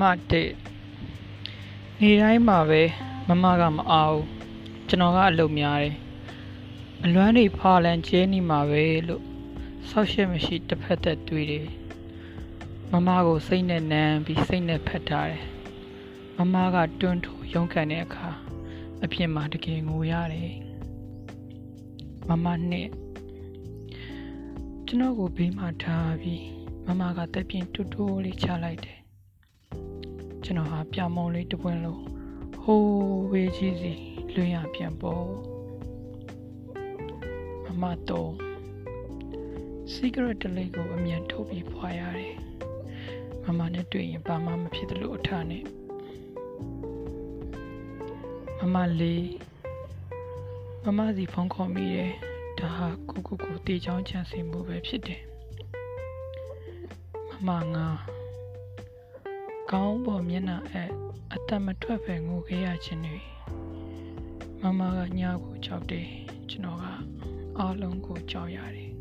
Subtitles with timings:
[0.00, 0.50] မတဲ့
[2.00, 2.82] နေတိုင်းမှာပဲ
[3.28, 4.26] မမကမအားဘူး
[4.88, 5.96] ကျွန်တော်ကအလုပ်များတယ်
[7.04, 9.24] အလွမ်းတွေဖာလန်ကျဲနေမှာပဲလို့
[9.88, 11.68] ဆောက်ရှက်မရှိတစ်ဖက်သက်တွေးတယ်
[12.90, 15.44] မမကိုစိတ်နဲ့နမ်းပြီးစိတ်နဲ့ဖက်ထားတယ်
[16.36, 18.28] မမကတွန်းထိုးရုန်းကန်တဲ့အခါ
[19.02, 20.54] အပြင်မှာတကယ်ငိုရတယ်
[22.28, 22.88] မမနဲ့
[24.86, 26.44] ကျွန်တော်ကိုဘေးမှာထားပြီး
[26.86, 28.97] မမကတက်ပြင်းတူတူလေးချလိုက်တယ်
[30.50, 32.02] ကျွန်တော်ဟာပြမုံလေးတစ်ပွင့်လုံး
[32.62, 33.92] ဟိုးဝေးကြီးစီ
[34.34, 35.24] လွင်ရပြန်ပေါ်
[37.64, 38.32] မမတော့
[39.92, 42.34] cigarette တစ်လေးကိုအမြန်ထုတ်ပြီးဖွာရတယ်
[43.44, 45.64] မမနဲ့တွေ့ရင်ဘာမှမဖြစ်သလိုအထားနဲ့
[48.60, 49.28] မမလေး
[50.84, 52.12] မမစီဖုန်းခေါ်မိတယ်
[52.58, 55.22] ဒါဟာကိုကိုကိုတေချောင်းချန်စင်မှုပဲဖြစ်တယ်
[57.46, 57.88] မမငါ
[59.74, 60.90] ကောင်းပေါ်မျက်နှာအပ်
[61.34, 63.18] အသက်မထွက်ပဲငိုခဲ့ရခြင်းတွေ
[64.62, 66.06] မမကညာကိုကြောက်တယ်
[66.50, 66.84] ကျွန်တော်က
[67.58, 68.92] အားလုံးကိုကြောက်ရတယ်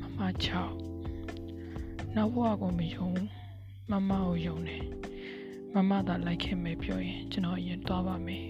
[0.00, 0.74] မမချောက်
[2.14, 3.10] နောက်ဘဝကိုမယုံ
[3.90, 4.84] မမကိုယုံတယ်
[5.74, 8.46] မမသာလိုက်ခဲ့မယ်ပြောရင်ကျွန်တော်ရင်သွားပါမယ်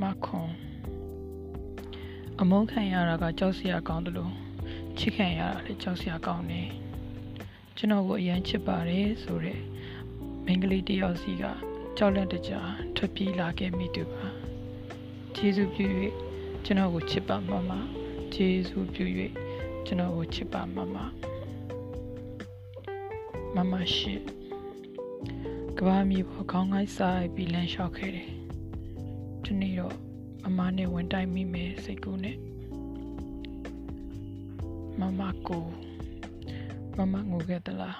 [0.00, 0.50] မမခွန်
[2.40, 4.32] အမုန်းခံရတာကကြောက်စရာကောင်းတယ်လို့
[4.98, 6.68] ချစ်ခံရတာလည်းကြောက်စရာကောင်းတယ်
[7.76, 9.62] ကျွန်တော်ကိုအရင်ချစ်ပါတယ်ဆိုတော့
[10.44, 11.44] မိန်းကလေးတယောက်စီက
[11.96, 12.52] ကြောက်လန့်တကြ
[12.96, 14.26] ထွက်ပြေးလာခဲ့မိသူပါ
[15.36, 15.86] ကျေးဇူးပြု၍
[16.64, 17.72] ကျွန်တော်ကိုချစ်ပါမမ
[18.34, 19.04] ကျေးဇူးပြု၍
[19.86, 20.96] ကျွန်တော်ကိုချစ်ပါမမ
[23.54, 24.14] မမရှိ
[25.78, 28.28] ကဘာမီပေါ်ခေါင်းကိုင်းစားပြီးလမ်းလျှောက်ခဲ့တယ်
[29.44, 29.94] ဒီနေ့တော့
[30.42, 32.36] မမနဲ့ဝင်တိုက်မိမယ်စိတ်ကူးနဲ့
[35.00, 35.66] မမကို
[37.00, 37.98] မမငိုခဲ့သလား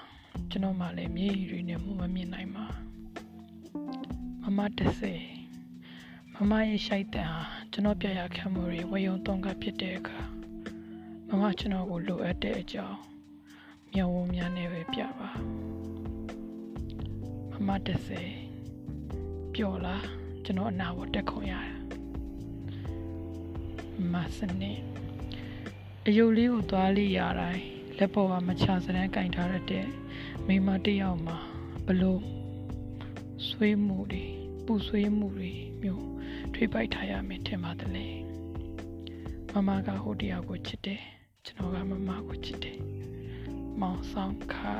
[0.49, 2.65] ကျွန်တော်မှလည်းမြေရီတွေနဲ့မမမြင်နိုင်ပါ
[4.41, 5.13] မမတစေ
[6.33, 10.19] မမရဲ့ရှိုက်တန်ဟာကျွန်တော်ပြရခံမှုတွေဝေယုံတုံးကဖြစ်တဲ့အခါ
[11.27, 12.97] မမကျွန်တော်ကိုလိုအပ်တဲ့အကြောင်း
[13.93, 15.29] မျက်ဝန်းများနဲ့ပဲပြပါ
[17.51, 18.21] မမတစေ
[19.53, 20.05] ပျော်လား
[20.45, 21.75] ကျွန်တော်အနာကိုတက်ခုံရတာ
[24.13, 24.73] မစနေ
[26.07, 29.85] အယုတ်လေးကိုသွားလိရတိုင်း လက်ပေါ်ကမချစရန်ကင်ထားရတဲ့
[30.47, 31.37] မိမတယောက်မှာ
[31.85, 32.21] ဘလို့
[33.49, 34.25] ဆွေးမှုတွေ
[34.65, 36.05] ပူဆွေးမှုတွေမျိုး
[36.53, 38.07] ထွေးပိုက်ထားရမယ်ထင်ပါတယ်လေ
[39.51, 41.01] မမကဟိုတယောက်ကိုချစ်တယ်
[41.45, 42.79] ကျွန်တော်ကမမကိုချစ်တယ်
[43.79, 44.75] မောင်ဆောင်ခါ